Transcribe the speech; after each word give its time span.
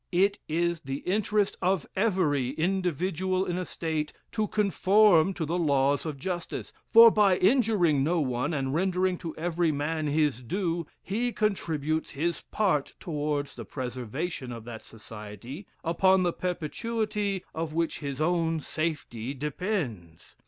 It 0.11 0.39
is 0.49 0.81
the 0.81 1.01
interest 1.05 1.57
of 1.61 1.85
every 1.95 2.53
individual 2.53 3.45
in 3.45 3.55
a 3.59 3.65
state 3.65 4.11
to 4.31 4.47
conform 4.47 5.31
to 5.35 5.45
the 5.45 5.59
laws 5.59 6.07
of 6.07 6.17
justice; 6.17 6.73
for 6.89 7.11
by 7.11 7.37
injuring 7.37 8.03
no 8.03 8.19
one, 8.19 8.51
and 8.51 8.73
rendering 8.73 9.19
to 9.19 9.35
every 9.35 9.71
man 9.71 10.07
his 10.07 10.41
due, 10.41 10.87
he 11.03 11.31
contributes 11.31 12.09
his 12.09 12.41
part 12.49 12.95
towards 12.99 13.55
the 13.55 13.63
preservation 13.63 14.51
of 14.51 14.63
that 14.63 14.83
society, 14.83 15.67
upon 15.83 16.23
the 16.23 16.33
perpetuity 16.33 17.43
of 17.53 17.75
which 17.75 17.99
his 17.99 18.19
own 18.19 18.59
safety 18.59 19.35
depends. 19.35 20.35